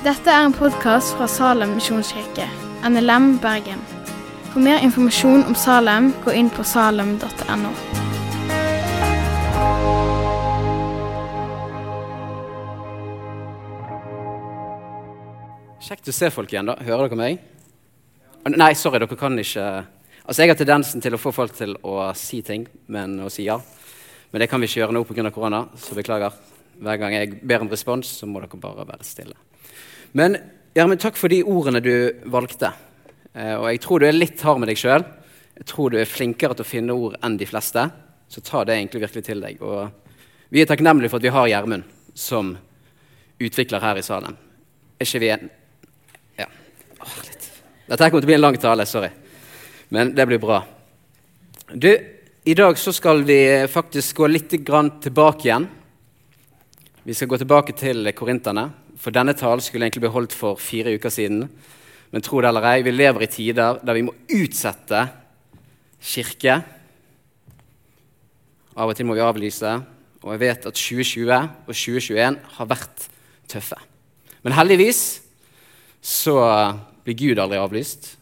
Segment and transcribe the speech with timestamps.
[0.00, 2.46] Dette er en podkast fra Salem misjonskirke,
[2.88, 3.82] NLM Bergen.
[4.48, 7.72] For mer informasjon om Salem, gå inn på salem.no.
[15.84, 16.78] Kjekt å se folk igjen, da.
[16.80, 17.44] Hører dere meg?
[18.56, 19.66] Nei, sorry, dere kan ikke
[20.24, 23.44] Altså, Jeg har tendensen til å få folk til å si ting, men å si
[23.44, 23.58] ja.
[24.32, 25.28] Men det kan vi ikke gjøre nå pga.
[25.28, 26.32] korona, så beklager.
[26.80, 29.36] Hver gang jeg ber om respons, så må dere bare være stille.
[30.16, 30.38] Men
[30.70, 31.92] Gjermund, takk for de ordene du
[32.30, 32.68] valgte.
[33.34, 35.02] Eh, og jeg tror du er litt hard med deg sjøl.
[35.58, 37.82] Jeg tror du er flinkere til å finne ord enn de fleste.
[38.30, 39.58] Så ta det egentlig virkelig til deg.
[39.66, 39.90] Og
[40.54, 42.52] vi er takknemlige for at vi har Gjermund som
[43.40, 44.38] utvikler her i salen.
[44.94, 45.50] Er ikke vi en
[46.38, 46.46] Ja.
[47.00, 47.50] Åh, litt.
[47.88, 48.86] Dette kommer til å bli en lang tale.
[48.86, 49.10] Sorry.
[49.90, 50.62] Men det blir bra.
[51.74, 51.90] Du,
[52.44, 55.66] i dag så skal vi faktisk gå litt tilbake igjen.
[57.00, 58.66] Vi skal gå tilbake til korinterne.
[59.00, 61.46] For denne talen skulle egentlig bli holdt for fire uker siden.
[62.12, 65.06] Men tro det eller ei, vi lever i tider der vi må utsette
[65.96, 66.58] kirke.
[68.76, 69.72] Av og til må vi avlyse.
[70.20, 73.06] Og jeg vet at 2020 og 2021 har vært
[73.48, 73.80] tøffe.
[74.44, 75.22] Men heldigvis
[76.04, 76.36] så
[77.06, 78.12] blir Gud aldri avlyst.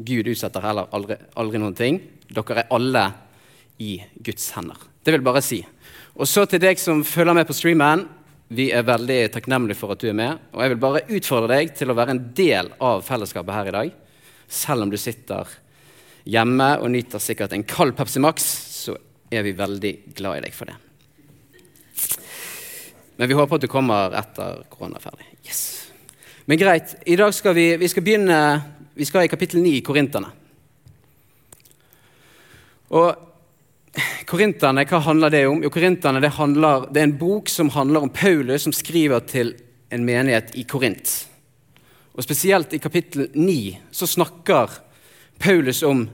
[0.00, 2.00] Gud utsetter heller aldri, aldri noen ting.
[2.32, 3.04] Dere er alle
[3.76, 4.80] i Guds hender.
[5.04, 5.60] Det vil bare si.
[6.16, 8.08] Og så til deg som følger med på streamen.
[8.52, 10.40] Vi er veldig takknemlige for at du er med.
[10.52, 13.74] Og jeg vil bare utfordre deg til å være en del av fellesskapet her i
[13.76, 13.92] dag.
[14.52, 15.48] Selv om du sitter
[16.28, 18.44] hjemme og nyter sikkert en kald Pepsi Max,
[18.76, 18.98] så
[19.32, 20.76] er vi veldig glad i deg for det.
[23.16, 25.28] Men vi håper at du kommer etter korona er ferdig.
[25.46, 25.64] Yes.
[26.44, 28.38] Men greit, i dag skal vi, vi skal begynne
[28.92, 30.28] Vi skal i kapittel 9 i Korinterne.
[32.92, 33.31] Og
[34.32, 35.58] Korinterne, hva handler det om?
[35.60, 39.50] Jo, Korinterne, det, handler, det er en bok som handler om Paulus, som skriver til
[39.92, 41.10] en menighet i Korint.
[42.16, 43.56] Og Spesielt i kapittel 9
[43.92, 44.72] så snakker
[45.36, 46.06] Paulus om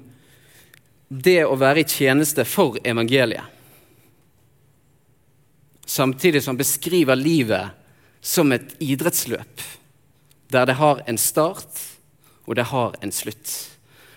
[1.08, 3.54] det å være i tjeneste for evangeliet.
[5.86, 7.70] Samtidig som han beskriver livet
[8.18, 9.62] som et idrettsløp,
[10.50, 11.70] der det har en start,
[12.50, 13.54] og det har en slutt.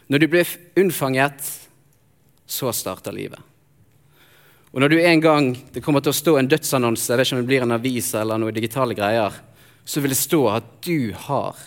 [0.10, 1.54] Når du blir unnfanget,
[2.50, 3.51] så starter livet.
[4.72, 7.38] Og når du en gang det kommer til å stå en dødsannonse, jeg vet ikke
[7.38, 9.36] om det blir en avis eller noen digitale greier,
[9.84, 11.60] så vil det stå at du har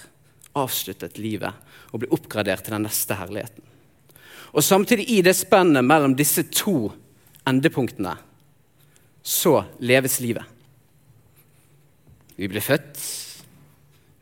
[0.56, 1.52] avsluttet livet
[1.92, 3.60] og blir oppgradert til den neste herligheten.
[4.54, 6.94] Og samtidig, i det spennet mellom disse to
[7.44, 8.14] endepunktene,
[9.24, 10.44] så leves livet.
[12.38, 12.98] Vi blir født,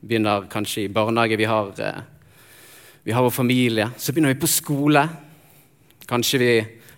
[0.02, 1.70] begynner kanskje i barnehage, vi har,
[3.04, 3.90] vi har vår familie.
[3.96, 5.04] Så begynner vi på skole.
[6.08, 6.52] Kanskje vi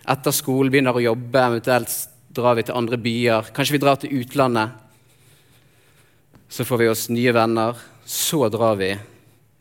[0.09, 1.93] etter skolen begynner å jobbe, eventuelt
[2.35, 3.51] drar vi til andre byer.
[3.55, 4.75] Kanskje vi drar til utlandet.
[6.49, 7.79] Så får vi oss nye venner.
[8.05, 8.91] Så drar vi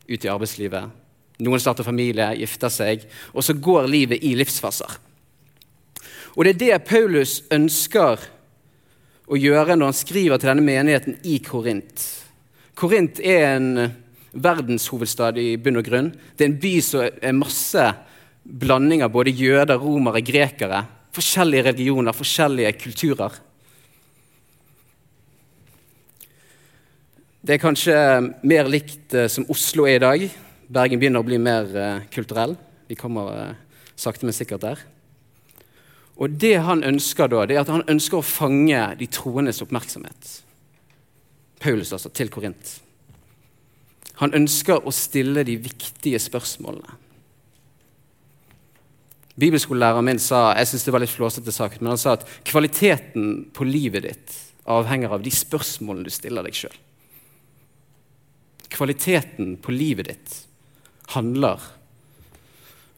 [0.06, 1.00] ut i arbeidslivet.
[1.44, 5.00] Noen starter familie, gifter seg, og så går livet i livsfaser.
[6.34, 8.22] Og det er det Paulus ønsker
[9.25, 12.04] å gjøre når han skriver til denne menigheten i Korint.
[12.78, 13.71] Korint er en
[14.34, 16.10] verdenshovedstad i bunn og grunn.
[16.37, 17.87] Det er en by som er masse
[18.44, 20.84] blanding av både jøder, romere, grekere.
[21.15, 23.37] Forskjellige religioner, forskjellige kulturer.
[27.44, 27.94] Det er kanskje
[28.49, 30.22] mer likt eh, som Oslo er i dag.
[30.72, 32.54] Bergen begynner å bli mer eh, kulturell.
[32.88, 34.81] Vi kommer eh, sakte, men sikkert der.
[36.16, 40.31] Og det han ønsker da, det er at han ønsker å fange de troendes oppmerksomhet.
[41.60, 42.78] Paulus altså, til Korint.
[44.22, 47.03] Han ønsker å stille de viktige spørsmålene.
[49.34, 53.49] Bibelskolelæreren min sa jeg synes det var litt flåsete sagt, men han sa at kvaliteten
[53.55, 54.37] på livet ditt
[54.71, 56.77] avhenger av de spørsmålene du stiller deg sjøl.
[58.75, 60.39] Kvaliteten på livet ditt
[61.15, 61.61] handler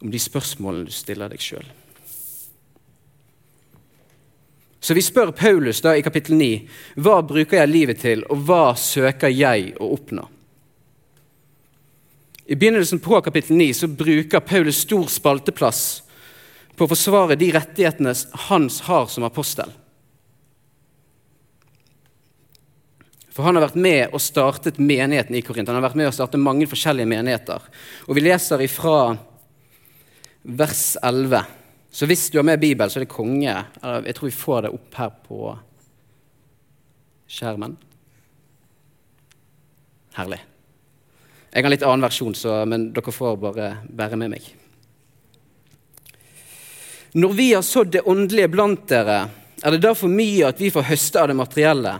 [0.04, 1.66] om de spørsmålene du stiller deg sjøl.
[4.86, 8.76] Så vi spør Paulus da i kapittel 9 hva bruker jeg livet til, og hva
[8.78, 10.28] søker jeg å oppnå?
[12.46, 15.80] I begynnelsen på kapittel 9 så bruker Paulus stor spalteplass
[16.76, 18.12] på å forsvare de rettighetene
[18.48, 19.72] Hans har som apostel.
[23.36, 25.68] For han har vært med og startet menigheten i Korint.
[25.68, 27.64] Han har vært med og startet mange forskjellige menigheter.
[28.08, 29.16] Og Vi leser ifra
[30.42, 31.42] vers 11.
[31.92, 33.52] Så hvis du har med Bibel, så er det konge.
[33.52, 35.52] Jeg tror vi får det opp her på
[37.28, 37.76] skjermen.
[40.16, 40.40] Herlig.
[41.52, 44.48] Jeg har en litt annen versjon, så, men dere får bare bære med meg.
[47.16, 49.22] Når vi har sådd det åndelige blant dere,
[49.64, 51.94] er det da for mye at vi får høste av det materielle?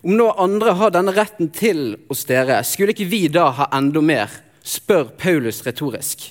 [0.00, 4.00] Om nå andre har denne retten til hos dere, skulle ikke vi da ha enda
[4.00, 4.40] mer?
[4.64, 6.30] spør Paulus retorisk.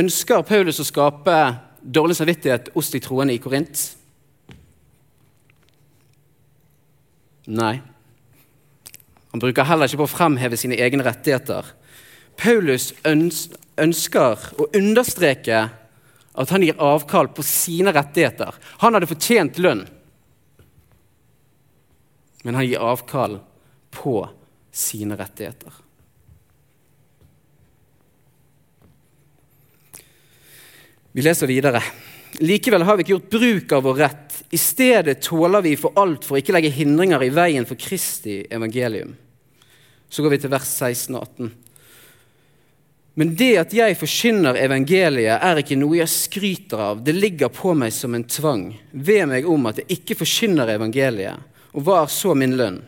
[0.00, 1.34] Ønsker Paulus å skape
[1.84, 3.82] dårlig samvittighet hos de troende i Korint?
[7.52, 7.74] Nei.
[9.36, 11.68] Han bruker heller ikke på å fremheve sine egne rettigheter.
[12.40, 15.60] Paulus ønsker å understreke
[16.36, 18.54] at han gir avkall på sine rettigheter.
[18.82, 19.86] Han hadde fortjent lønn,
[22.44, 23.40] men han gir avkall
[23.90, 24.20] på
[24.76, 25.72] sine rettigheter.
[31.16, 31.80] Vi leser videre.
[32.44, 34.34] Likevel har vi ikke gjort bruk av vår rett.
[34.52, 38.42] I stedet tåler vi for alt for å ikke legge hindringer i veien for Kristi
[38.52, 39.14] evangelium.
[40.12, 41.54] Så går vi til vers 16 og 18.
[43.16, 46.98] Men det at jeg forkynner evangeliet, er ikke noe jeg skryter av.
[47.00, 48.66] Det ligger på meg som en tvang.
[48.92, 51.54] Ved meg om at jeg ikke forkynner evangeliet.
[51.72, 52.82] Og hva er så min lønn?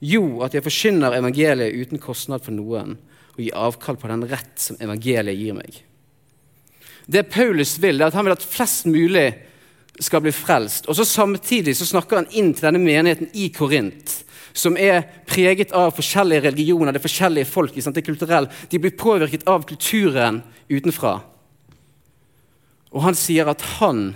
[0.00, 2.96] Jo, at jeg forkynner evangeliet uten kostnad for noen,
[3.36, 5.82] og gir avkall på den rett som evangeliet gir meg.
[7.06, 9.28] Det Paulus vil, er at han vil at flest mulig
[10.00, 10.88] skal bli frelst.
[10.88, 14.22] Og så Samtidig så snakker han inn til denne menigheten i Korint,
[14.52, 17.76] som er preget av forskjellige religioner, det er forskjellige folk.
[17.80, 17.96] Sant?
[17.96, 18.48] det er kulturell.
[18.70, 21.18] De blir påvirket av kulturen utenfra.
[22.92, 24.10] Og han sier at han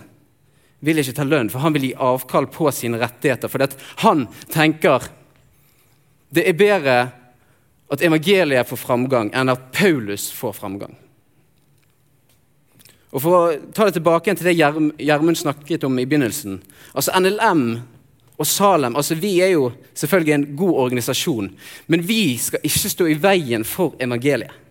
[0.84, 3.50] vil ikke ta lønn, for han vil gi avkall på sine rettigheter.
[3.50, 3.64] For
[4.04, 5.08] han tenker
[6.36, 6.98] det er bedre
[7.92, 10.96] at evangeliet får framgang, enn at Paulus får framgang.
[13.14, 16.60] Og For å ta det tilbake til det Gjermund snakket om i begynnelsen.
[16.92, 17.80] altså NLM
[18.36, 21.50] og Salem altså Vi er jo selvfølgelig en god organisasjon,
[21.86, 24.62] men vi skal ikke stå i veien for evangeliet.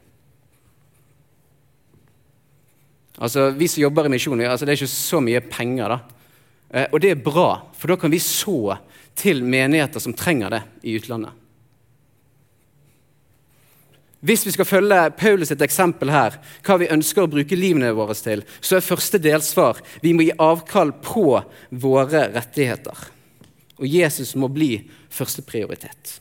[3.16, 5.88] Altså, Vi som jobber i misjonen, altså, det er ikke så mye penger.
[5.88, 6.00] da.
[6.74, 8.78] Eh, og det er bra, for da kan vi så
[9.16, 11.32] til menigheter som trenger det i utlandet.
[14.26, 18.16] Hvis vi skal følge Paulus et eksempel her, hva vi ønsker å bruke livene våre
[18.18, 23.15] til, så er første delsvar vi må gi avkall på våre rettigheter.
[23.80, 24.78] Og Jesus må bli
[25.12, 26.20] førsteprioritet.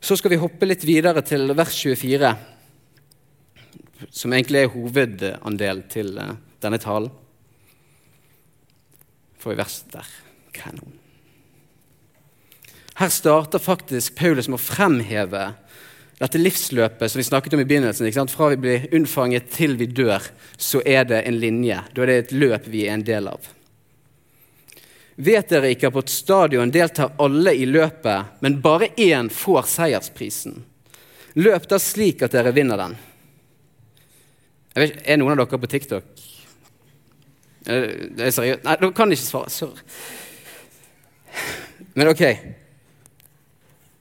[0.00, 2.32] Så skal vi hoppe litt videre til vers 24,
[4.12, 7.10] som egentlig er hovedandel til eh, denne talen.
[9.40, 10.14] Får vi vers der.
[10.56, 10.94] Kanon.
[12.96, 15.42] Her starter faktisk Paulus med å fremheve
[16.16, 20.24] dette livsløpet som vi snakket om i begynnelsen, fra vi blir unnfanget til vi dør,
[20.56, 21.82] så er det en linje.
[21.92, 23.50] Da er det et løp vi er en del av.
[25.16, 29.68] Vet dere ikke at på et stadion deltar alle i løpet, men bare én får
[29.72, 30.58] seiersprisen?
[31.40, 32.96] Løp da slik at dere vinner den.
[34.76, 36.04] Vet, er noen av dere på TikTok?
[37.66, 38.62] Det er seriøst?
[38.64, 39.50] Nei, dere kan ikke svare.
[39.52, 39.80] Sorry.
[41.96, 42.22] Men ok.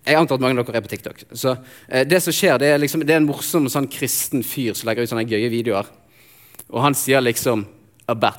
[0.06, 1.24] Jeg antar at mange av dere er på TikTok.
[1.32, 1.56] Så
[1.88, 4.92] eh, Det som skjer, det er, liksom, det er en morsom sånn kristen fyr som
[4.92, 5.88] legger ut sånne gøye videoer.
[6.70, 7.66] Og han sier liksom
[8.06, 8.34] 'a.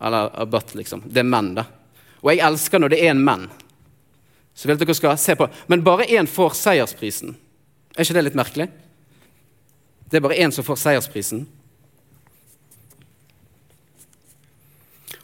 [0.00, 1.02] Eller 'a liksom.
[1.06, 1.66] Det er menn, da.
[2.24, 3.44] Og jeg elsker når det er en menn.
[4.56, 5.48] Så vil dere skal se på.
[5.68, 7.34] Men bare én får seiersprisen.
[7.94, 8.70] Er ikke det litt merkelig?
[10.08, 11.44] Det er bare én som får seiersprisen.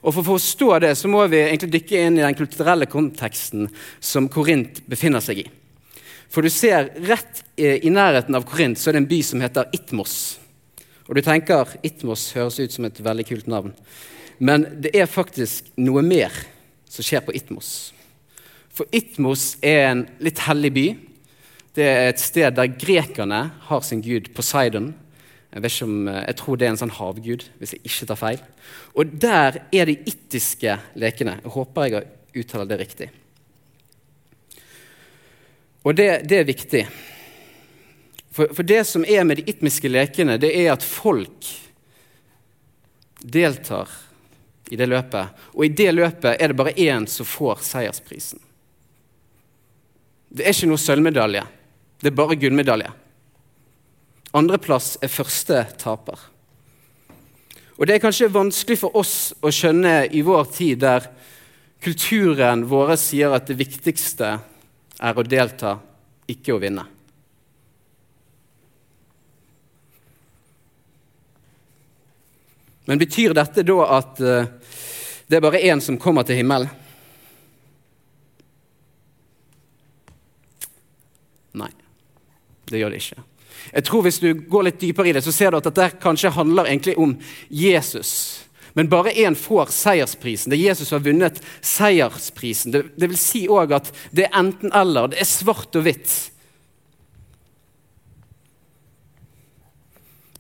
[0.00, 3.68] Og For å forstå det så må vi egentlig dykke inn i den kulturelle konteksten
[4.00, 5.48] som Korint befinner seg i.
[6.30, 9.72] For du ser rett i nærheten av Korint så er det en by som heter
[9.76, 10.14] Itmos.
[11.08, 13.74] Og du tenker Itmos høres ut som et veldig kult navn.
[14.38, 16.32] Men det er faktisk noe mer
[16.90, 17.92] som skjer på Itmos.
[18.74, 20.86] For Itmos er en litt hellig by.
[21.76, 24.92] Det er et sted der grekerne har sin gud Poseidon.
[25.50, 28.42] Jeg, om, jeg, tror det er en sånn havgud, hvis jeg ikke tar feil.
[28.94, 31.40] Og der er de ittiske lekene.
[31.42, 33.08] Jeg håper jeg har uttalt det riktig.
[35.82, 36.84] Og det, det er viktig.
[38.30, 41.48] For, for, det som er med de itmiske lekene, det er at folk
[43.20, 43.90] deltar
[44.70, 45.36] i det løpet.
[45.54, 48.40] Og i det løpet er det bare én som får seiersprisen.
[50.30, 51.42] Det er ikke noe sølvmedalje.
[52.00, 52.92] Det er bare gullmedalje.
[54.38, 56.28] Andreplass er første taper.
[57.80, 61.08] Og Det er kanskje vanskelig for oss å skjønne i vår tid, der
[61.80, 64.34] kulturen vår sier at det viktigste
[65.00, 65.78] er å delta,
[66.28, 66.84] ikke å vinne.
[72.90, 74.48] Men betyr dette da at uh,
[75.30, 76.66] det er bare én som kommer til himmelen?
[81.54, 81.70] Nei,
[82.66, 83.22] det gjør det ikke.
[83.70, 86.34] Jeg tror Hvis du går litt dypere i det, så ser du at dette kanskje
[86.34, 87.14] handler egentlig om
[87.46, 88.46] Jesus.
[88.74, 90.50] men bare én får seiersprisen.
[90.50, 92.72] Det er Jesus som har vunnet seiersprisen.
[92.72, 95.10] Det, det vil si òg at det er enten-eller.
[95.10, 96.29] Det er svart og hvitt.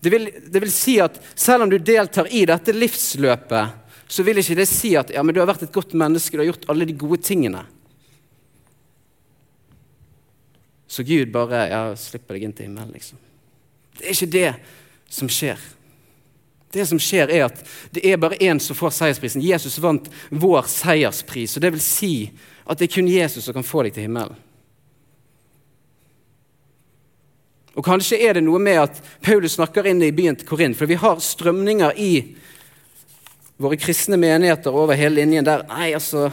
[0.00, 3.76] Det vil, det vil, si at selv om du deltar i dette livsløpet,
[4.10, 6.50] så vil ikke det si at ja, du har vært et godt menneske, du har
[6.50, 7.62] gjort alle de gode tingene.
[10.90, 13.20] Så Gud bare ja, slipper deg inn til himmelen, liksom.
[14.00, 14.50] Det er ikke det
[15.12, 15.60] som skjer.
[16.72, 17.60] Det som skjer, er at
[17.94, 19.44] det er bare én som får seiersprisen.
[19.44, 21.56] Jesus vant vår seierspris.
[21.56, 22.14] og Det vil si
[22.64, 24.38] at det er kun Jesus som kan få deg til himmelen.
[27.78, 30.90] Og Kanskje er det noe med at Paulus snakker inn i byen til Korint, for
[30.90, 32.12] vi har strømninger i
[33.60, 36.30] våre kristne menigheter over hele linjen der Nei, altså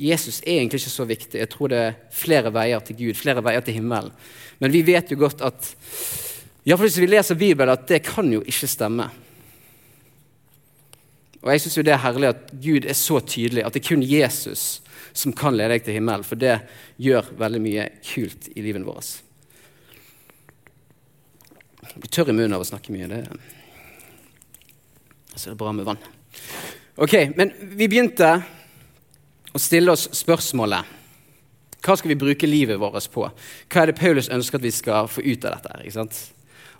[0.00, 1.40] Jesus er egentlig ikke så viktig.
[1.42, 4.12] Jeg tror det er flere veier til Gud, flere veier til himmelen.
[4.62, 5.72] Men vi vet jo godt at
[6.64, 9.08] Iallfall hvis vi leser Bibelen, at det kan jo ikke stemme.
[11.40, 14.04] Og jeg syns det er herlig at Gud er så tydelig, at det er kun
[14.04, 14.82] Jesus
[15.16, 16.24] som kan lede deg til himmelen.
[16.24, 16.60] For det
[17.00, 19.29] gjør veldig mye kult i livet vårt.
[21.96, 23.08] Blir tørr i munnen av å snakke mye.
[23.10, 23.24] Det,
[25.34, 26.00] så det er bra med vann.
[27.00, 28.32] Ok, Men vi begynte
[29.50, 30.98] å stille oss spørsmålet
[31.80, 33.24] hva skal vi bruke livet vårt på?
[33.72, 35.78] Hva er det Paulus ønsker at vi skal få ut av dette?
[35.80, 36.18] ikke sant?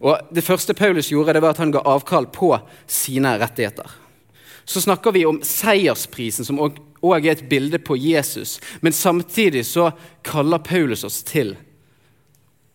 [0.01, 2.53] Og Det første Paulus gjorde, det var at han ga avkall på
[2.87, 3.89] sine rettigheter.
[4.65, 8.59] Så snakker vi om seiersprisen, som òg er et bilde på Jesus.
[8.81, 9.91] Men samtidig så
[10.23, 11.57] kaller Paulus oss til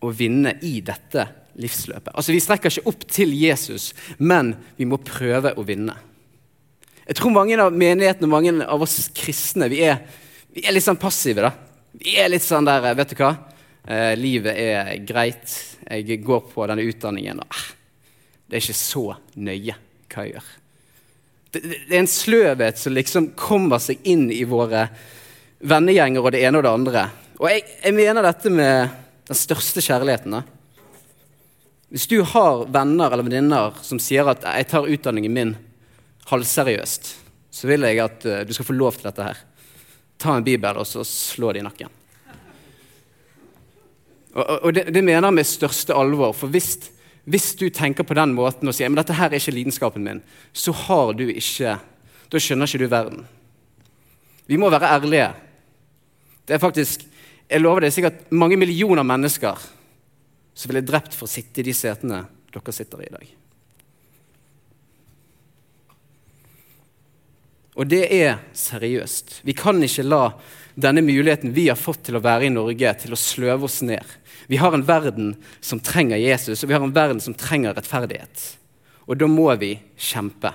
[0.02, 1.28] å vinne i dette
[1.62, 2.14] livsløpet.
[2.14, 5.96] Altså Vi strekker ikke opp til Jesus, men vi må prøve å vinne.
[7.06, 10.02] Jeg tror mange av menighetene og mange av oss kristne vi er,
[10.56, 11.46] vi er litt sånn passive.
[11.46, 11.52] da.
[12.02, 13.36] Vi er litt sånn der Vet du hva?
[13.86, 15.54] Eh, livet er greit.
[15.86, 17.44] Jeg går på denne utdanningen.
[17.44, 17.66] og ah,
[18.48, 19.76] Det er ikke så nøye
[20.10, 20.50] hva jeg gjør.
[21.52, 24.88] Det, det, det er en sløvhet som liksom kommer seg inn i våre
[25.66, 27.06] vennegjenger og det ene og det andre.
[27.38, 28.98] Og jeg, jeg mener dette med
[29.30, 30.40] den største kjærligheten.
[30.40, 30.55] Da.
[31.90, 35.56] Hvis du har venner eller venninner som sier at 'jeg tar utdanningen min
[36.26, 37.16] halvseriøst',
[37.52, 39.38] så vil jeg at uh, du skal få lov til dette her.
[40.18, 41.90] Ta en bibel og så slå det i nakken.
[44.34, 46.34] Og, og det, det, mener jeg med største alvor.
[46.34, 46.92] For hvis,
[47.24, 50.22] hvis, du tenker på den måten og sier men dette her er ikke lidenskapen min,
[50.54, 51.78] så har du ikke
[52.32, 53.26] Da skjønner ikke du verden.
[54.48, 55.34] Vi må være ærlige.
[56.48, 57.06] Det er faktisk,
[57.50, 59.62] Jeg lover det er sikkert mange millioner mennesker
[60.56, 62.24] som ville drept for å sitte i de setene
[62.56, 63.32] dere sitter i i dag.
[67.76, 69.42] Og det er seriøst.
[69.44, 70.30] Vi kan ikke la
[70.80, 74.04] denne muligheten vi har fått til å være i Norge, til å sløve oss ned.
[74.48, 78.46] Vi har en verden som trenger Jesus, og vi har en verden som trenger rettferdighet.
[79.12, 80.54] Og da må vi kjempe.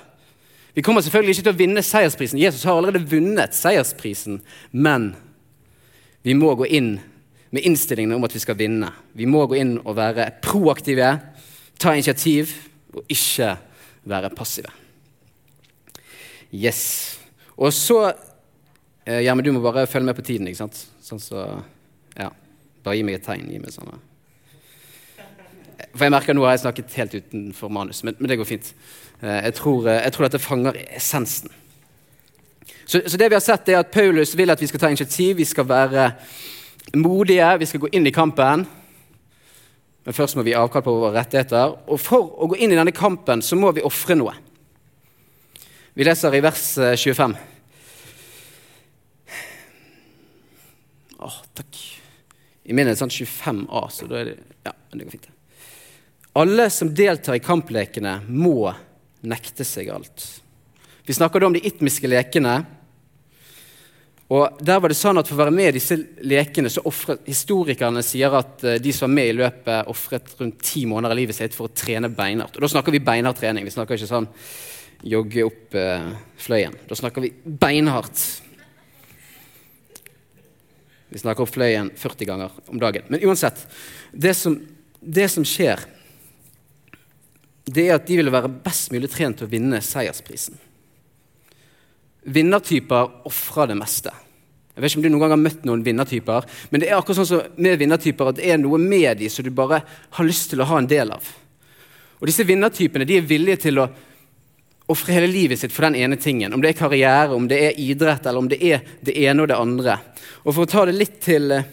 [0.72, 2.40] Vi kommer selvfølgelig ikke til å vinne seiersprisen.
[2.40, 4.40] Jesus har allerede vunnet seiersprisen.
[4.72, 5.12] Men
[6.24, 6.94] vi må gå inn
[7.50, 8.90] med innstillingen om at vi skal vinne.
[9.16, 11.12] Vi må gå inn og være proaktive,
[11.80, 12.54] ta initiativ
[12.94, 13.54] og ikke
[14.10, 14.70] være passive.
[16.50, 17.18] Yes.
[17.56, 18.12] Og så
[19.06, 20.86] eh, Ja, du må bare følge med på tiden, ikke sant?
[21.02, 21.44] Sånn så
[22.18, 22.30] Ja.
[22.82, 23.50] Bare gi meg et tegn.
[23.52, 23.98] Gi meg sånne.
[25.94, 28.74] For jeg merker nå har jeg snakket helt utenfor manus, men, men det går fint.
[29.22, 31.50] Eh, jeg tror, eh, jeg tror dette fanger essensen.
[32.86, 35.36] Så, så, det vi har sett er at Paulus vil at vi skal ta initiativ,
[35.38, 36.10] vi skal være
[36.96, 38.66] modige, vi skal gå inn i kampen.
[40.04, 41.76] Men først må vi avkall på våre rettigheter.
[41.92, 44.34] Og for å gå inn i denne kampen så må vi ofre noe.
[45.94, 46.64] Vi leser i vers
[46.96, 47.34] 25.
[47.36, 47.46] Eh,
[51.20, 51.80] Åh, takk.
[52.64, 55.28] I min er det sånn 25A, så da er det Ja, det går fint.
[56.40, 58.70] Alle som deltar i kamplekene, må
[59.26, 60.40] nekte seg alt.
[61.04, 62.60] Vi snakker da om de itmiske lekene.
[64.30, 67.24] Og der var det sånn at For å være med i disse lekene så offret
[67.26, 71.18] historikerne sier at eh, de som var med i løpet, ofret rundt ti måneder av
[71.18, 72.54] livet sitt for å trene beinhardt.
[72.54, 73.66] Og Da snakker vi beinhard trening.
[73.66, 74.30] Vi snakker ikke sånn
[75.10, 76.06] jogge opp eh,
[76.38, 76.78] Fløyen.
[76.86, 78.22] Da snakker vi beinhardt.
[81.10, 83.10] Vi snakker opp Fløyen 40 ganger om dagen.
[83.10, 83.66] Men uansett,
[84.14, 84.60] det som,
[85.02, 85.82] det som skjer,
[87.66, 90.69] det er at de vil være best mulig trent til å vinne seiersprisen.
[92.24, 94.12] Vinnertyper ofrer det meste.
[94.74, 97.18] Jeg vet ikke om du noen gang har møtt noen vinnertyper, men det er akkurat
[97.18, 99.82] sånn som med vinnertyper at det er noe med dem som du bare
[100.16, 101.26] har lyst til å ha en del av.
[102.20, 103.88] Og disse vinnertypene de er villige til å
[104.90, 106.52] ofre hele livet sitt for den ene tingen.
[106.54, 109.50] Om det er karriere, om det er idrett, eller om det er det ene og
[109.50, 109.98] det andre.
[110.44, 111.68] Og For å ta det litt til eh,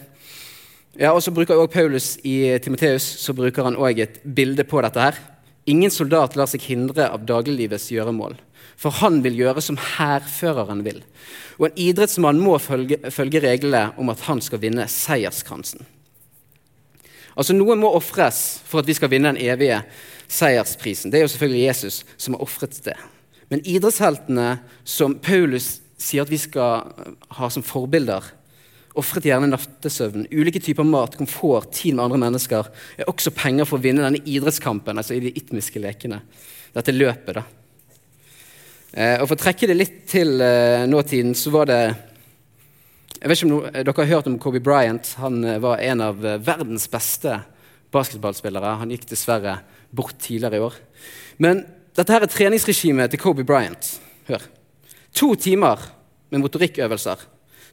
[0.98, 4.82] ja, og så bruker også Paulus I Timoteus så bruker han også et bilde på
[4.82, 5.00] dette.
[5.00, 5.18] her.
[5.70, 8.34] Ingen soldat lar seg hindre av dagliglivets gjøremål.
[8.76, 11.00] For han vil gjøre som hærføreren vil.
[11.58, 15.86] Og en idrettsmann må følge, følge reglene om at han skal vinne seierskransen.
[17.38, 19.80] Altså Noe må ofres for at vi skal vinne den evige
[20.28, 21.10] seiersprisen.
[21.10, 22.96] Det er jo selvfølgelig Jesus som har ofret det.
[23.48, 26.90] Men idrettsheltene som Paulus sier at vi skal
[27.38, 28.26] ha som forbilder,
[28.98, 33.78] ofret gjerne nattesøvn, ulike typer mat, komfort, tid med andre mennesker, er også penger for
[33.78, 36.20] å vinne denne idrettskampen, altså i de itmiske lekene.
[36.74, 37.44] Dette løpet, da.
[38.92, 41.80] Eh, og For å trekke det litt til eh, nåtiden, så var det
[43.18, 45.14] Jeg vet ikke om no, dere har hørt om Kobe Bryant.
[45.20, 47.40] Han eh, var en av eh, verdens beste
[47.92, 48.76] basketballspillere.
[48.80, 49.58] Han gikk dessverre
[49.90, 50.76] bort tidligere i år.
[51.42, 51.64] Men
[51.96, 53.96] dette her er treningsregimet til Kobe Bryant.
[54.28, 54.44] Hør.
[55.18, 55.82] To timer
[56.30, 57.24] med motorikkøvelser.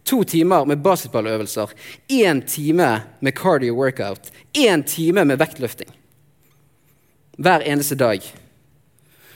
[0.06, 1.72] To timer med basketballøvelser.
[2.10, 4.32] Én time med cardio workout.
[4.54, 5.90] Én time med vektløfting.
[7.38, 8.24] Hver eneste dag.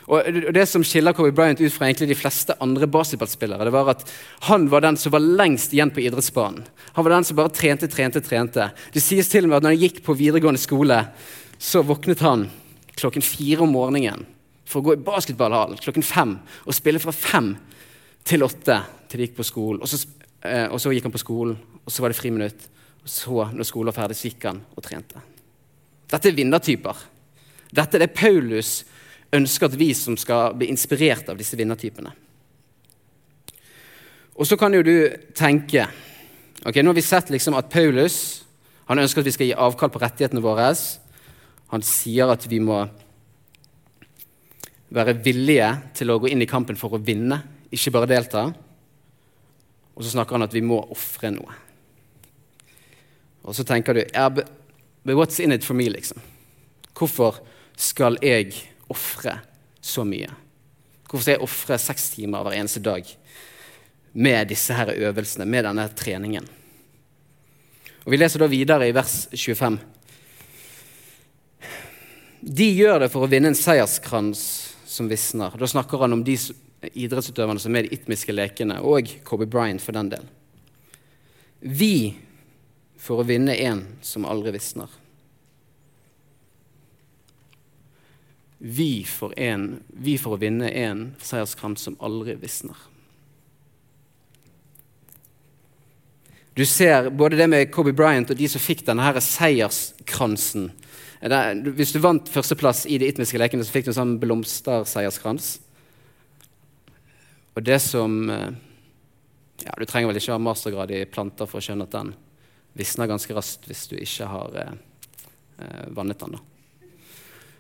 [0.10, 3.92] Og Det som skiller Kobe Bryant ut fra egentlig de fleste andre basketballspillere, det var
[3.94, 4.08] at
[4.48, 6.66] han var den som var lengst igjen på idrettsbanen.
[6.96, 8.72] Han var den som bare trente, trente, trente.
[8.94, 10.98] Det sies til og med at når han gikk på videregående skole,
[11.62, 12.48] så våknet han
[12.98, 14.26] klokken fire om morgenen
[14.70, 16.36] for å gå i basketballhallen klokken fem
[16.66, 17.54] og spille fra fem
[18.28, 19.82] til åtte til de gikk på skolen.
[19.82, 20.02] Og så,
[20.42, 22.68] eh, og så gikk han på skolen, og så var det friminutt.
[23.06, 25.22] Og så, når skolen var ferdig, så gikk han og trente.
[26.10, 27.06] Dette er vinnertyper.
[27.70, 28.84] Dette er det Paulus
[29.36, 32.12] ønsker at vi som skal bli inspirert av disse vinnertypene.
[34.40, 34.96] Og så kan jo du
[35.36, 35.84] tenke
[36.66, 38.46] ok, Nå har vi sett liksom at Paulus
[38.90, 40.72] han ønsker at vi skal gi avkall på rettighetene våre.
[41.70, 42.80] Han sier at vi må
[44.90, 45.68] være villige
[46.00, 47.38] til å gå inn i kampen for å vinne,
[47.70, 48.48] ikke bare delta.
[49.94, 51.54] Og så snakker han at vi må ofre noe.
[53.46, 54.02] Og så tenker du
[55.06, 56.18] but what's in it for me, liksom?
[56.98, 57.38] Hvorfor
[57.78, 58.56] skal jeg
[58.92, 59.40] ofre
[59.82, 60.30] så mye?
[61.10, 63.08] Hvorfor skal jeg ofre seks timer hver eneste dag
[64.14, 66.46] med disse her øvelsene, med denne treningen?
[68.06, 69.80] Og Vi leser da videre i vers 25.
[72.40, 74.42] De gjør det for å vinne en seierskrans
[74.90, 75.54] som visner.
[75.60, 76.38] Da snakker han om de
[76.94, 80.26] idrettsutøverne som er de itmiske lekene, og Kobe Bryant for den del.
[81.60, 82.16] Vi
[83.00, 84.88] for å vinne en som aldri visner.
[88.60, 92.76] Vi for, en, vi for å vinne en seierskrans som aldri visner.
[96.60, 100.74] Du ser både det med Kobe Bryant og de som fikk denne her seierskransen.
[101.72, 105.54] Hvis du vant førsteplass i de itmiske lekene, så fikk du en sånn blomsterseierskrans.
[107.56, 108.52] Og det som eh,
[109.64, 112.14] ja, Du trenger vel ikke ha mastergrad i planter for å skjønne at den
[112.80, 114.78] visner ganske raskt hvis du ikke har eh,
[115.64, 116.36] eh vannet den.
[116.36, 116.59] da.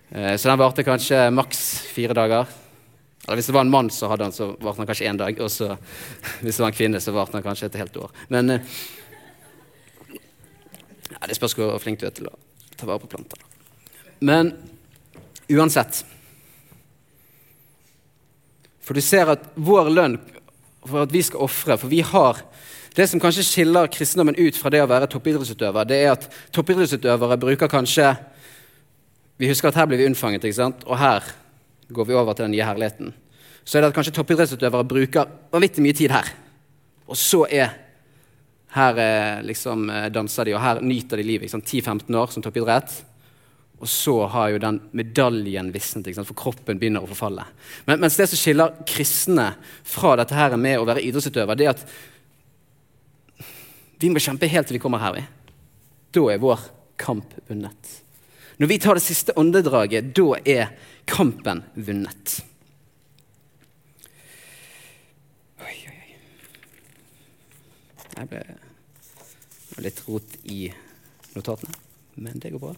[0.10, 2.48] Eh, så den varte kanskje maks fire dager.
[3.28, 5.42] Eller hvis det var en mann, så hadde han, så varte den kanskje én dag.
[5.44, 5.76] Og så,
[6.42, 8.16] hvis det var en kvinne, så varte den kanskje et helt år.
[8.34, 8.78] Men eh,
[11.10, 12.34] ja, det spørs hvor flink du er til å
[12.80, 13.44] ta vare på planter.
[14.20, 14.54] Men
[15.50, 16.04] uansett
[18.84, 20.18] For du ser at vår lønn
[20.84, 22.42] for at vi skal ofre For vi har
[22.98, 27.38] Det som kanskje skiller kristendommen ut fra det å være toppidrettsutøver, det er at toppidrettsutøvere
[27.40, 28.10] bruker kanskje
[29.40, 30.84] vi husker at her blir vi unnfanget, ikke sant?
[30.86, 31.26] og her
[31.90, 33.14] går vi over til den nye herligheten.
[33.64, 36.28] Så er det at kanskje toppidrettsutøvere bruker vanvittig mye tid her.
[37.10, 37.72] Og så er
[38.76, 41.54] her eh, liksom eh, danser de, og her nyter de livet.
[41.54, 42.92] 10-15 år som toppidrett.
[43.80, 47.46] Og så har jo den medaljen visnet, for kroppen begynner å forfalle.
[47.88, 49.54] Men, mens det som skiller kristne
[49.88, 51.86] fra dette her med å være idrettsutøver, det er at
[54.00, 55.16] vi må kjempe helt til vi kommer her.
[55.16, 55.24] Vi.
[56.16, 56.68] Da er vår
[57.00, 57.96] kamp vunnet.
[58.60, 60.74] Når vi tar det siste åndedraget, da er
[61.08, 62.34] kampen vunnet.
[65.64, 66.18] Oi, oi, oi.
[68.18, 68.42] Jeg ble
[69.86, 70.68] litt rot i
[71.38, 71.80] notatene,
[72.20, 72.76] men det går bra.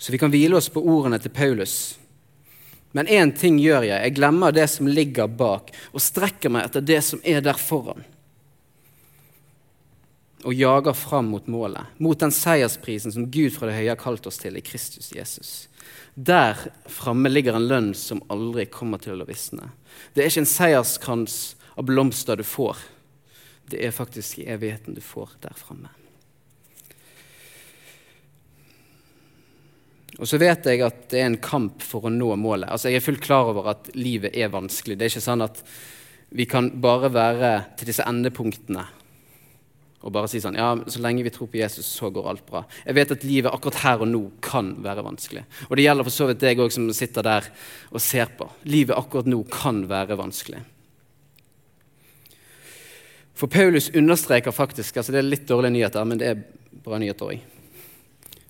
[0.00, 1.98] Så vi kan hvile oss på ordene til Paulus
[2.96, 4.00] men én ting gjør jeg.
[4.00, 8.06] Jeg glemmer det som ligger bak, og strekker meg etter det som er der foran.
[10.46, 14.28] Og jager fram mot målet, mot den seiersprisen som Gud fra det høye har kalt
[14.30, 15.50] oss til i Kristus Jesus.
[16.14, 16.56] Der
[16.88, 19.74] framme ligger en lønn som aldri kommer til å visne.
[20.14, 21.38] Det er ikke en seierskrans
[21.76, 22.80] av blomster du får.
[23.68, 25.92] Det er faktisk evigheten du får der framme.
[30.16, 32.70] Og så vet jeg at det er en kamp for å nå målet.
[32.72, 34.96] Altså Jeg er fullt klar over at livet er vanskelig.
[34.96, 35.60] Det er ikke sånn at
[36.36, 38.86] vi kan bare være til disse endepunktene
[40.06, 42.62] og bare si sånn Ja, så lenge vi tror på Jesus, så går alt bra.
[42.86, 45.42] Jeg vet at livet akkurat her og nå kan være vanskelig.
[45.66, 47.48] Og det gjelder for så vidt deg òg som sitter der
[47.90, 48.46] og ser på.
[48.70, 50.62] Livet akkurat nå kan være vanskelig.
[53.36, 56.46] For Paulus understreker faktisk altså Det er litt dårlige nyheter, men det er
[56.86, 57.55] bra nyheter òg.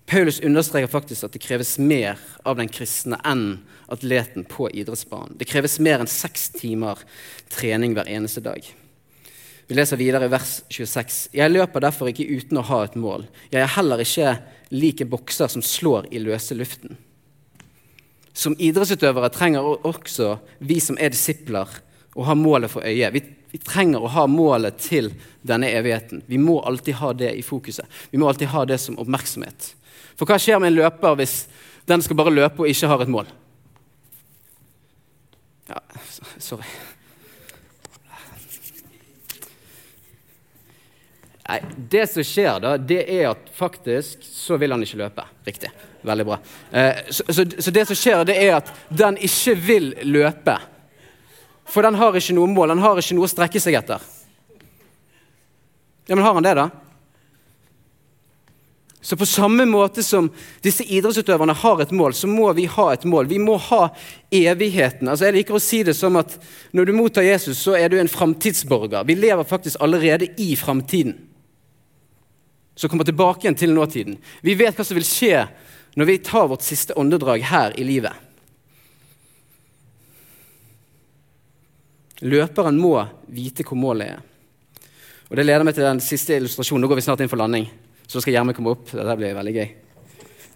[0.06, 3.58] Paulus understreker faktisk at det kreves mer av den kristne enn
[3.90, 5.34] atleten på idrettsbanen.
[5.38, 7.00] Det kreves mer enn seks timer
[7.50, 8.62] trening hver eneste dag.
[9.66, 11.16] Vi leser videre i vers 26.
[11.34, 13.26] Jeg løper derfor ikke uten å ha et mål.
[13.50, 14.36] Jeg er heller ikke
[14.70, 16.94] lik en bokser som slår i løse luften.
[18.36, 21.66] Som idrettsutøvere trenger også vi som er disipler,
[22.16, 23.12] å ha målet for øyet.
[23.12, 25.10] Vi, vi, trenger å ha målet til
[25.44, 26.22] denne evigheten.
[26.30, 27.84] Vi må alltid ha det i fokuset.
[28.12, 29.74] Vi må alltid ha det som oppmerksomhet.
[30.16, 31.38] For hva skjer med en løper hvis
[31.86, 33.28] den skal bare løpe og ikke har et mål?
[35.68, 35.80] Ja,
[36.38, 36.66] sorry.
[41.46, 45.26] Nei, Det som skjer, da, det er at faktisk så vil han ikke løpe.
[45.46, 45.70] Riktig.
[46.06, 46.38] Veldig bra.
[46.70, 50.56] Eh, så, så, så, det som skjer, det er at den ikke vil løpe.
[51.66, 54.02] For den har ikke noe mål, den har ikke noe å strekke seg etter.
[56.06, 56.68] Ja, Men har han det, da?
[59.06, 60.26] Så på samme måte som
[60.64, 63.28] disse idrettsutøverne har et mål, så må vi ha et mål.
[63.30, 63.84] Vi må ha
[64.34, 65.06] evigheten.
[65.06, 66.34] Altså Jeg liker å si det som at
[66.74, 69.06] når du mottar Jesus, så er du en framtidsborger.
[69.06, 71.14] Vi lever faktisk allerede i framtiden
[72.74, 74.18] som kommer tilbake igjen til nåtiden.
[74.42, 75.46] Vi vet hva som vil skje
[75.94, 78.12] når vi tar vårt siste åndedrag her i livet.
[82.26, 82.96] Løperen må
[83.30, 84.20] vite hvor målet er.
[85.30, 86.82] Og Det leder meg til den siste illustrasjonen.
[86.82, 87.70] Nå går vi snart inn for landing.
[88.06, 88.90] Så skal Gjermund komme opp.
[88.92, 89.68] Dette blir veldig gøy.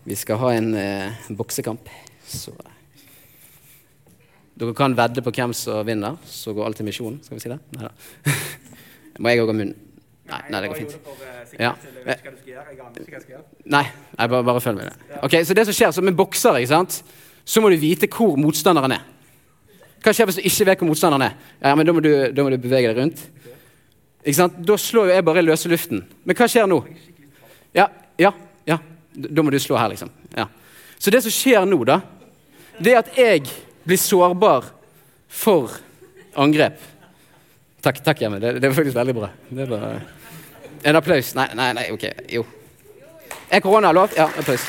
[0.07, 1.91] Vi skal ha en eh, boksekamp.
[2.31, 2.55] Så.
[4.61, 6.19] Dere kan vedde på hvem som vinner.
[6.27, 7.21] Så går alt til misjonen.
[7.25, 7.61] Skal vi si det?
[7.77, 8.35] Nei da.
[9.21, 9.79] Må jeg òg ha munnen?
[10.31, 10.93] Nei, nei, det går fint.
[11.59, 11.73] Ja.
[13.67, 13.83] Nei,
[14.15, 14.93] nei bare, bare, følg med.
[14.93, 15.19] det.
[15.27, 17.01] Ok, Så det som skjer som en bokser, ikke sant?
[17.51, 19.07] så må du vite hvor motstanderen er.
[20.05, 21.33] Hva skjer hvis du ikke vet hvor motstanderen er?
[21.59, 23.25] Ja, men Da må du, da må du bevege deg rundt.
[24.23, 24.61] Ikke sant?
[24.69, 26.05] Da slår jo jeg bare løse luften.
[26.25, 26.79] Men hva skjer nå?
[27.73, 28.33] Ja, ja,
[28.65, 28.79] ja.
[29.13, 30.11] Da må du slå her, liksom.
[30.37, 30.47] Ja.
[30.99, 32.01] Så det som skjer nå, da,
[32.79, 33.47] det er at jeg
[33.85, 34.71] blir sårbar
[35.29, 35.73] for
[36.35, 36.81] angrep.
[37.81, 38.41] Takk, takk Hjemme.
[38.41, 39.31] Det, det var faktisk veldig bra.
[39.49, 40.01] Var...
[40.83, 41.35] En applaus?
[41.35, 42.07] Nei, nei, nei, ok.
[42.29, 42.45] Jo.
[43.51, 44.13] Er korona lov?
[44.17, 44.67] Ja, applaus.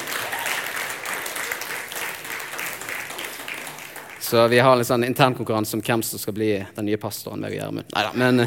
[4.32, 7.42] Så vi har en sånn internkonkurranse om hvem som skal bli den nye pastoren.
[7.44, 7.90] meg og Gjermund.
[7.92, 8.46] Neida, men,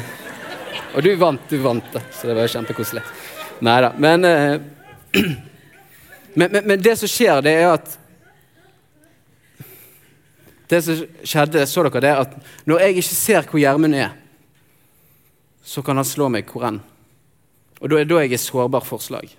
[0.95, 3.03] og du vant, du vant, det, så det var kjempekoselig.
[3.63, 3.93] Nei da.
[3.97, 4.61] Men, eh,
[6.33, 7.99] men, men, men, det som skjer, det er at
[10.65, 12.31] Det som skjedde, så dere det, at
[12.65, 14.15] når jeg ikke ser hvor Gjermund er,
[15.61, 16.79] så kan han slå meg hvor enn.
[17.77, 19.29] Og da er da jeg er sårbar forslag.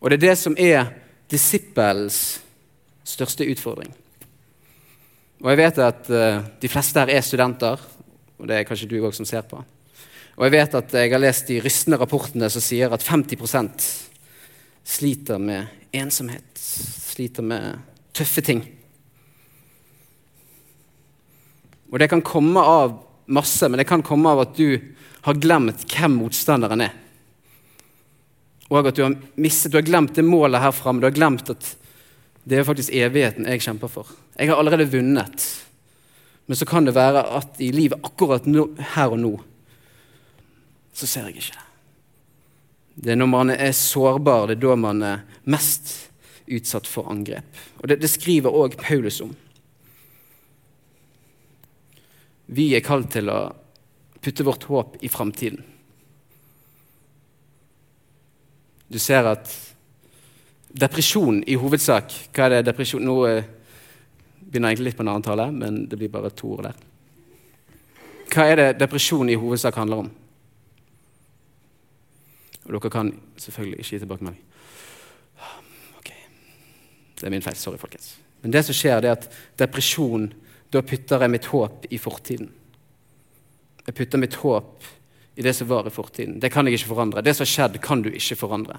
[0.00, 0.92] Og det er det som er
[1.32, 2.42] disippelens
[3.08, 3.88] største utfordring.
[5.40, 7.80] Og jeg vet at uh, de fleste her er studenter,
[8.36, 9.64] og det er kanskje du òg som ser på.
[10.40, 13.82] Og jeg vet at jeg har lest de rystende rapportene som sier at 50%
[14.88, 17.82] sliter med ensomhet, sliter med
[18.16, 18.62] tøffe ting.
[21.92, 22.94] Og det kan komme av
[23.28, 24.80] masse, men det kan komme av at du
[25.26, 26.96] har glemt hvem motstanderen er.
[28.72, 31.04] Og at du har mistet, du har glemt det målet her framme.
[31.04, 31.68] Du har glemt at
[32.48, 34.16] det er faktisk evigheten jeg kjemper for.
[34.40, 35.44] Jeg har allerede vunnet.
[36.48, 39.36] Men så kan det være at i livet akkurat nå, her og nå
[41.00, 41.66] så ser jeg ikke.
[42.94, 46.10] Det Det er når man er sårbar, det er da man er mest
[46.50, 47.56] utsatt for angrep.
[47.80, 49.34] Og Det, det skriver òg Paulus om.
[52.46, 53.54] Vi er kalt til å
[54.20, 55.62] putte vårt håp i framtiden.
[58.90, 59.48] Du ser at
[60.70, 63.44] depresjon i hovedsak Hva er det depresjon Nå eh,
[64.40, 66.78] begynner jeg egentlig litt på en annen tale, men det blir bare to ord der.
[68.30, 70.10] Hva er det depresjon i hovedsak handler om?
[72.70, 74.42] Og dere kan selvfølgelig ikke gi tilbakemelding.
[75.98, 76.10] Ok,
[77.18, 77.56] Det er min feil.
[77.56, 78.18] Sorry, folkens.
[78.42, 79.28] Men det som skjer, det er at
[79.58, 80.32] depresjon
[80.70, 82.52] Da putter jeg mitt håp i fortiden.
[83.86, 84.84] Jeg putter mitt håp
[85.34, 86.38] i det som var i fortiden.
[86.38, 87.24] Det kan jeg ikke forandre.
[87.26, 88.78] Det som har skjedd, kan du ikke forandre.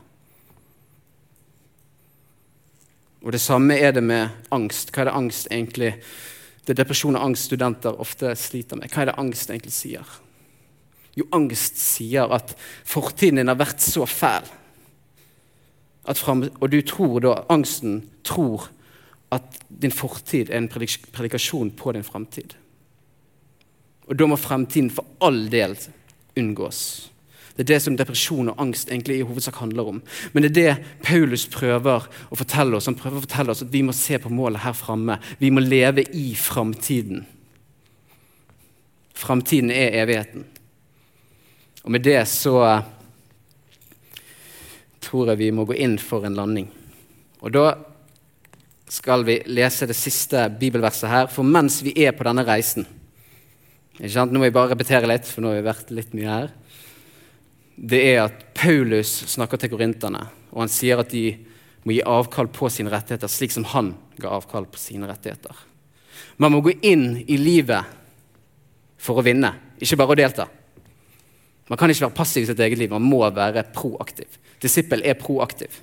[3.22, 4.94] Og Det samme er det med angst.
[4.96, 5.98] Hva er det angst egentlig
[6.62, 8.88] Det er depresjon og angst studenter ofte sliter med.
[8.88, 10.06] Hva er det angst egentlig sier?
[11.18, 12.54] Jo, angst sier at
[12.88, 14.48] fortiden din har vært så fæl.
[16.18, 18.70] Frem, og du tror da, angsten tror
[19.32, 22.56] at din fortid er en predikasjon på din framtid.
[24.10, 25.78] Og da må fremtiden for all del
[26.40, 27.12] unngås.
[27.56, 30.00] Det er det som depresjon og angst egentlig i hovedsak handler om.
[30.34, 32.88] Men det er det Paulus prøver å fortelle oss.
[32.90, 35.20] Han prøver å fortelle oss at vi må se på målet her framme.
[35.40, 37.26] Vi må leve i framtiden.
[39.14, 40.48] Framtiden er evigheten.
[41.82, 42.56] Og med det så
[45.02, 46.70] tror jeg vi må gå inn for en landing.
[47.42, 47.66] Og da
[48.92, 51.30] skal vi lese det siste bibelverset her.
[51.32, 52.88] For mens vi er på denne reisen
[54.02, 56.48] Nå må jeg bare repetere litt, for nå har vi vært litt mye her
[57.82, 60.22] det er at Paulus snakker til korinterne,
[60.54, 61.34] og han sier at de
[61.82, 65.56] må gi avkall på sine rettigheter, slik som han ga avkall på sine rettigheter.
[66.38, 67.98] Man må gå inn i livet
[69.02, 70.46] for å vinne, ikke bare å delta.
[71.72, 74.28] Man kan ikke være passiv i sitt eget liv, man må være proaktiv.
[74.60, 75.78] Disippel er proaktiv.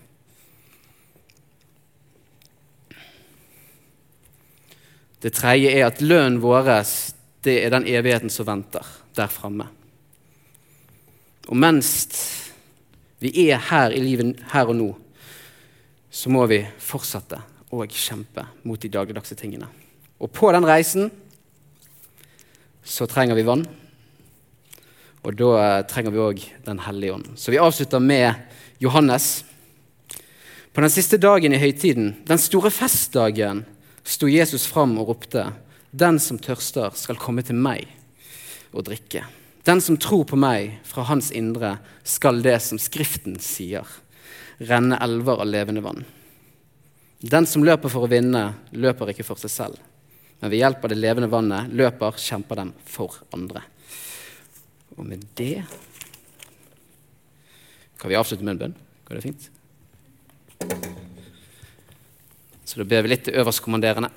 [5.22, 6.68] Det tredje er at lønnen vår
[7.46, 8.84] det er den evigheten som venter
[9.16, 9.70] der framme.
[11.48, 11.88] Og mens
[13.24, 14.92] vi er her i livet her og nå,
[16.10, 17.40] så må vi fortsette
[17.72, 19.72] å kjempe mot de dagligdagse tingene.
[20.20, 21.08] Og på den reisen
[22.84, 23.64] så trenger vi vann.
[25.26, 27.30] Og da eh, trenger vi òg Den hellige ånd.
[27.36, 28.34] Så vi avslutter med
[28.78, 29.44] Johannes.
[30.72, 33.64] På den siste dagen i høytiden, den store festdagen,
[34.04, 35.50] sto Jesus fram og ropte:"
[35.90, 37.88] Den som tørster, skal komme til meg
[38.76, 39.22] og drikke.
[39.64, 43.88] Den som tror på meg, fra hans indre skal det som Skriften sier,
[44.60, 46.04] renne elver av levende vann.
[47.20, 49.80] Den som løper for å vinne, løper ikke for seg selv.
[50.38, 53.64] Men ved hjelp av det levende vannet løper, kjemper dem for andre.
[54.98, 55.62] Og med det
[57.98, 58.74] kan vi avslutte med en bønn.
[59.06, 59.48] Går det fint?
[62.68, 64.10] Så da ber vi litt til øverstkommanderende.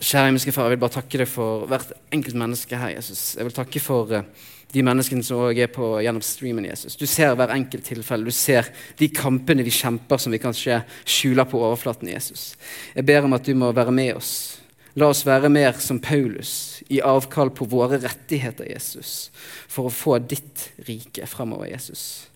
[0.00, 2.94] Kjære himmelske Far, jeg vil bare takke deg for hvert enkelt menneske her.
[2.96, 3.34] Jesus.
[3.36, 6.70] Jeg vil takke for uh, de menneskene som også er på gjennom streamen.
[6.70, 6.96] Jesus.
[6.96, 8.24] Du ser hver enkelt tilfelle.
[8.24, 12.08] Du ser de kampene vi kjemper som vi kanskje skjuler på overflaten.
[12.10, 12.54] Jesus.
[12.94, 14.59] Jeg ber om at du må være med oss.
[14.98, 19.30] La oss være mer som Paulus, i avkall på våre rettigheter, Jesus,
[19.70, 22.30] for å få ditt rike fremover, Jesus.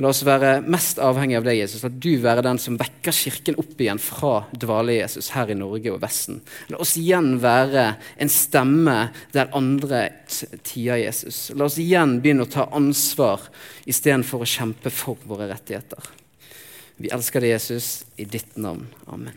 [0.00, 1.82] La oss være mest avhengig av deg, Jesus.
[1.84, 5.92] La du være den som vekker Kirken opp igjen fra dvale, Jesus, her i Norge
[5.92, 6.40] og Vesten.
[6.72, 7.84] La oss igjen være
[8.16, 8.96] en stemme
[9.36, 10.06] der andre
[10.64, 11.50] tier Jesus.
[11.58, 13.44] La oss igjen begynne å ta ansvar
[13.84, 16.08] istedenfor å kjempe for våre rettigheter.
[17.02, 18.88] Vi elsker deg, Jesus, i ditt navn.
[19.12, 19.36] Amen.